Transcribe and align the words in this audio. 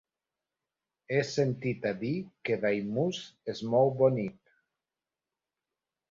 He 1.09 1.17
sentit 1.31 1.83
a 1.89 1.91
dir 2.03 2.13
que 2.49 2.57
Daimús 2.63 3.19
és 3.53 3.61
molt 3.75 3.93
bonic. 4.01 4.39